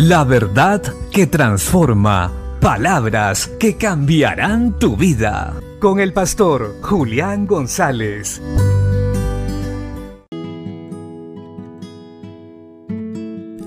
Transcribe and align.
La 0.00 0.22
verdad 0.22 0.80
que 1.10 1.26
transforma. 1.26 2.32
Palabras 2.60 3.48
que 3.58 3.76
cambiarán 3.76 4.78
tu 4.78 4.96
vida. 4.96 5.60
Con 5.80 5.98
el 5.98 6.12
pastor 6.12 6.76
Julián 6.82 7.48
González. 7.48 8.40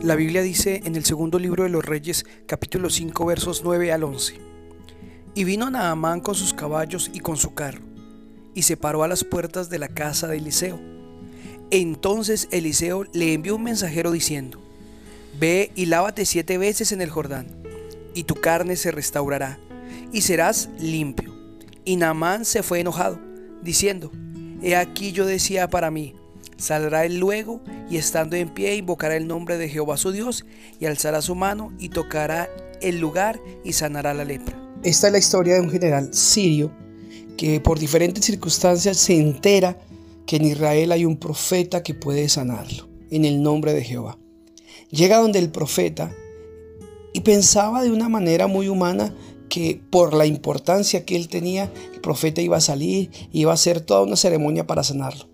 La 0.01 0.15
Biblia 0.15 0.41
dice 0.41 0.79
en 0.85 0.95
el 0.95 1.03
segundo 1.03 1.37
libro 1.37 1.63
de 1.63 1.69
los 1.69 1.83
Reyes, 1.83 2.25
capítulo 2.47 2.89
5, 2.89 3.25
versos 3.25 3.61
9 3.65 3.91
al 3.91 4.05
11. 4.05 4.39
Y 5.35 5.43
vino 5.43 5.69
Naamán 5.69 6.21
con 6.21 6.35
sus 6.35 6.53
caballos 6.53 7.11
y 7.13 7.19
con 7.19 7.35
su 7.35 7.53
carro, 7.53 7.81
y 8.55 8.61
se 8.61 8.77
paró 8.77 9.03
a 9.03 9.09
las 9.09 9.25
puertas 9.25 9.69
de 9.69 9.79
la 9.79 9.89
casa 9.89 10.27
de 10.27 10.37
Eliseo. 10.37 10.79
Entonces 11.71 12.47
Eliseo 12.51 13.03
le 13.11 13.33
envió 13.33 13.57
un 13.57 13.63
mensajero 13.63 14.11
diciendo, 14.11 14.70
Ve 15.41 15.71
y 15.75 15.87
lávate 15.87 16.27
siete 16.27 16.59
veces 16.59 16.91
en 16.91 17.01
el 17.01 17.09
Jordán, 17.09 17.47
y 18.13 18.25
tu 18.25 18.35
carne 18.35 18.75
se 18.75 18.91
restaurará, 18.91 19.57
y 20.13 20.21
serás 20.21 20.69
limpio. 20.77 21.33
Y 21.83 21.95
Naamán 21.95 22.45
se 22.45 22.61
fue 22.61 22.81
enojado, 22.81 23.19
diciendo, 23.63 24.11
He 24.61 24.75
aquí 24.75 25.13
yo 25.13 25.25
decía 25.25 25.67
para 25.67 25.89
mí, 25.89 26.13
saldrá 26.57 27.05
él 27.05 27.17
luego, 27.17 27.59
y 27.89 27.97
estando 27.97 28.35
en 28.35 28.53
pie 28.53 28.75
invocará 28.75 29.15
el 29.15 29.27
nombre 29.27 29.57
de 29.57 29.67
Jehová 29.67 29.97
su 29.97 30.11
Dios, 30.11 30.45
y 30.79 30.85
alzará 30.85 31.23
su 31.23 31.33
mano, 31.33 31.73
y 31.79 31.89
tocará 31.89 32.47
el 32.79 32.99
lugar, 32.99 33.41
y 33.63 33.73
sanará 33.73 34.13
la 34.13 34.25
lepra. 34.25 34.55
Esta 34.83 35.07
es 35.07 35.13
la 35.13 35.19
historia 35.19 35.55
de 35.55 35.61
un 35.61 35.71
general 35.71 36.13
sirio 36.13 36.71
que 37.35 37.59
por 37.59 37.79
diferentes 37.79 38.25
circunstancias 38.25 38.97
se 38.97 39.17
entera 39.17 39.75
que 40.27 40.35
en 40.35 40.45
Israel 40.45 40.91
hay 40.91 41.03
un 41.03 41.17
profeta 41.17 41.81
que 41.81 41.95
puede 41.95 42.29
sanarlo, 42.29 42.87
en 43.09 43.25
el 43.25 43.41
nombre 43.41 43.73
de 43.73 43.83
Jehová. 43.83 44.19
Llega 44.89 45.19
donde 45.19 45.39
el 45.39 45.51
profeta 45.51 46.13
y 47.13 47.21
pensaba 47.21 47.83
de 47.83 47.91
una 47.91 48.09
manera 48.09 48.47
muy 48.47 48.67
humana 48.67 49.13
que 49.49 49.81
por 49.89 50.13
la 50.13 50.25
importancia 50.25 51.05
que 51.05 51.15
él 51.15 51.27
tenía, 51.27 51.71
el 51.93 51.99
profeta 51.99 52.41
iba 52.41 52.57
a 52.57 52.61
salir 52.61 53.11
y 53.31 53.41
iba 53.41 53.51
a 53.51 53.55
hacer 53.55 53.81
toda 53.81 54.01
una 54.01 54.15
ceremonia 54.15 54.65
para 54.65 54.83
sanarlo. 54.83 55.27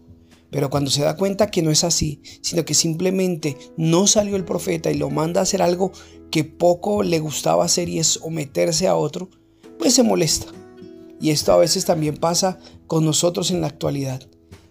Pero 0.49 0.69
cuando 0.69 0.89
se 0.89 1.03
da 1.03 1.17
cuenta 1.17 1.51
que 1.51 1.61
no 1.61 1.71
es 1.71 1.83
así, 1.83 2.21
sino 2.41 2.65
que 2.65 2.73
simplemente 2.73 3.57
no 3.75 4.07
salió 4.07 4.35
el 4.35 4.45
profeta 4.45 4.89
y 4.91 4.95
lo 4.95 5.09
manda 5.09 5.41
a 5.41 5.43
hacer 5.43 5.61
algo 5.61 5.91
que 6.31 6.43
poco 6.43 7.03
le 7.03 7.19
gustaba 7.19 7.65
hacer 7.65 7.89
y 7.89 7.99
es 7.99 8.07
someterse 8.07 8.87
a 8.87 8.95
otro, 8.95 9.29
pues 9.77 9.93
se 9.93 10.03
molesta. 10.03 10.47
Y 11.19 11.31
esto 11.31 11.51
a 11.51 11.57
veces 11.57 11.85
también 11.85 12.17
pasa 12.17 12.59
con 12.87 13.05
nosotros 13.05 13.51
en 13.51 13.61
la 13.61 13.67
actualidad. 13.67 14.27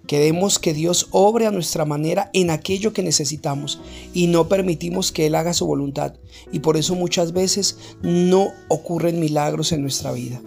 Queremos 0.07 0.59
que 0.61 0.73
Dios 0.73 1.09
obre 1.11 1.47
a 1.47 1.51
nuestra 1.51 1.85
manera 1.85 2.31
en 2.33 2.51
aquello 2.51 2.93
que 2.93 3.03
necesitamos 3.03 3.81
y 4.15 4.29
no 4.29 4.49
permitimos 4.49 5.11
que 5.11 5.27
Él 5.27 5.35
haga 5.35 5.53
su 5.53 5.67
voluntad. 5.67 6.15
Y 6.53 6.61
por 6.61 6.77
eso 6.77 6.95
muchas 6.95 7.33
veces 7.33 7.79
no 8.03 8.49
ocurren 8.69 9.19
milagros 9.19 9.73
en 9.73 9.83
nuestra 9.83 10.13
vida. 10.13 10.41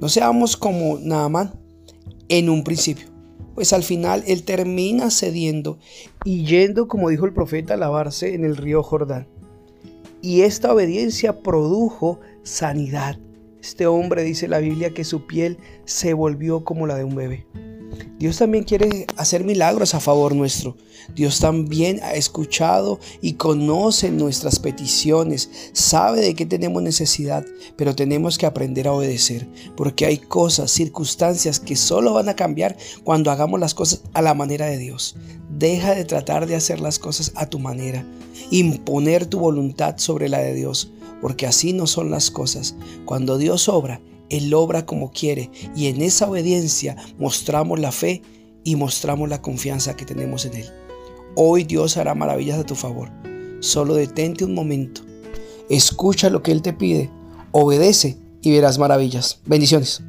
No 0.00 0.08
seamos 0.08 0.56
como 0.56 0.98
Naamán 0.98 1.52
en 2.28 2.48
un 2.48 2.62
principio, 2.64 3.08
pues 3.54 3.72
al 3.72 3.82
final 3.82 4.22
Él 4.26 4.44
termina 4.44 5.10
cediendo 5.10 5.78
y 6.24 6.44
yendo, 6.44 6.86
como 6.86 7.08
dijo 7.08 7.26
el 7.26 7.34
profeta, 7.34 7.74
a 7.74 7.78
lavarse 7.78 8.34
en 8.34 8.44
el 8.44 8.56
río 8.56 8.82
Jordán. 8.82 9.26
Y 10.20 10.42
esta 10.42 10.72
obediencia 10.72 11.40
produjo 11.40 12.20
sanidad. 12.44 13.18
Este 13.60 13.86
hombre 13.86 14.22
dice 14.22 14.46
la 14.46 14.58
Biblia 14.58 14.94
que 14.94 15.04
su 15.04 15.26
piel 15.26 15.58
se 15.84 16.14
volvió 16.14 16.64
como 16.64 16.86
la 16.86 16.96
de 16.96 17.04
un 17.04 17.16
bebé. 17.16 17.46
Dios 18.18 18.38
también 18.38 18.64
quiere 18.64 19.06
hacer 19.16 19.44
milagros 19.44 19.94
a 19.94 20.00
favor 20.00 20.34
nuestro. 20.34 20.76
Dios 21.14 21.40
también 21.40 22.00
ha 22.02 22.14
escuchado 22.14 23.00
y 23.20 23.32
conoce 23.32 24.10
nuestras 24.10 24.60
peticiones, 24.60 25.50
sabe 25.72 26.20
de 26.20 26.34
qué 26.34 26.46
tenemos 26.46 26.82
necesidad, 26.82 27.44
pero 27.76 27.94
tenemos 27.94 28.38
que 28.38 28.46
aprender 28.46 28.86
a 28.86 28.92
obedecer, 28.92 29.48
porque 29.76 30.06
hay 30.06 30.18
cosas, 30.18 30.70
circunstancias 30.70 31.58
que 31.58 31.76
solo 31.76 32.14
van 32.14 32.28
a 32.28 32.36
cambiar 32.36 32.76
cuando 33.04 33.30
hagamos 33.30 33.58
las 33.58 33.74
cosas 33.74 34.02
a 34.12 34.22
la 34.22 34.34
manera 34.34 34.66
de 34.66 34.78
Dios. 34.78 35.16
Deja 35.50 35.94
de 35.94 36.04
tratar 36.04 36.46
de 36.46 36.54
hacer 36.54 36.80
las 36.80 36.98
cosas 36.98 37.32
a 37.34 37.46
tu 37.46 37.58
manera, 37.58 38.06
imponer 38.50 39.26
tu 39.26 39.40
voluntad 39.40 39.98
sobre 39.98 40.28
la 40.28 40.38
de 40.38 40.54
Dios, 40.54 40.92
porque 41.20 41.46
así 41.46 41.72
no 41.72 41.86
son 41.86 42.10
las 42.10 42.30
cosas. 42.30 42.74
Cuando 43.04 43.38
Dios 43.38 43.68
obra, 43.68 44.00
él 44.32 44.54
obra 44.54 44.86
como 44.86 45.12
quiere 45.12 45.50
y 45.76 45.88
en 45.88 46.00
esa 46.00 46.28
obediencia 46.28 46.96
mostramos 47.18 47.78
la 47.78 47.92
fe 47.92 48.22
y 48.64 48.76
mostramos 48.76 49.28
la 49.28 49.42
confianza 49.42 49.94
que 49.94 50.06
tenemos 50.06 50.46
en 50.46 50.54
Él. 50.54 50.66
Hoy 51.36 51.64
Dios 51.64 51.96
hará 51.98 52.14
maravillas 52.14 52.58
a 52.58 52.64
tu 52.64 52.74
favor. 52.74 53.10
Solo 53.60 53.94
detente 53.94 54.44
un 54.44 54.54
momento. 54.54 55.02
Escucha 55.68 56.30
lo 56.30 56.42
que 56.42 56.52
Él 56.52 56.62
te 56.62 56.72
pide. 56.72 57.10
Obedece 57.52 58.16
y 58.40 58.52
verás 58.52 58.78
maravillas. 58.78 59.40
Bendiciones. 59.44 60.02